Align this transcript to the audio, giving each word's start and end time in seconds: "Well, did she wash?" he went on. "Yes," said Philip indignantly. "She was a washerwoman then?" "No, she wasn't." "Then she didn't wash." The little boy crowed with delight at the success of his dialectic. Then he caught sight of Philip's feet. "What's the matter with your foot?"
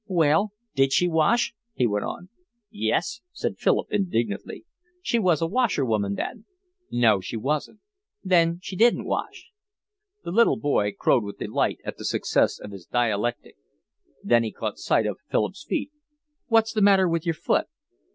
"Well, 0.07 0.51
did 0.73 0.91
she 0.91 1.07
wash?" 1.07 1.53
he 1.75 1.85
went 1.85 2.05
on. 2.05 2.29
"Yes," 2.71 3.21
said 3.31 3.59
Philip 3.59 3.89
indignantly. 3.91 4.65
"She 5.03 5.19
was 5.19 5.43
a 5.43 5.47
washerwoman 5.47 6.15
then?" 6.15 6.45
"No, 6.89 7.19
she 7.21 7.37
wasn't." 7.37 7.81
"Then 8.23 8.57
she 8.63 8.75
didn't 8.75 9.05
wash." 9.05 9.51
The 10.23 10.31
little 10.31 10.57
boy 10.57 10.93
crowed 10.97 11.23
with 11.23 11.37
delight 11.37 11.77
at 11.85 11.97
the 11.97 12.05
success 12.05 12.57
of 12.59 12.71
his 12.71 12.87
dialectic. 12.87 13.57
Then 14.23 14.41
he 14.43 14.51
caught 14.51 14.79
sight 14.79 15.05
of 15.05 15.19
Philip's 15.29 15.63
feet. 15.63 15.91
"What's 16.47 16.73
the 16.73 16.81
matter 16.81 17.07
with 17.07 17.27
your 17.27 17.35
foot?" 17.35 17.67